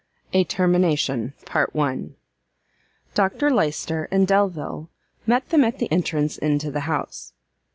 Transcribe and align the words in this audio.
A 0.33 0.43
TERMINATION. 0.43 1.35
Dr 3.13 3.51
Lyster 3.51 4.07
and 4.09 4.27
Delvile 4.27 4.89
met 5.27 5.49
them 5.49 5.63
at 5.63 5.77
the 5.77 5.91
entrance 5.91 6.39
into 6.39 6.71
the 6.71 6.79
house. 6.89 7.33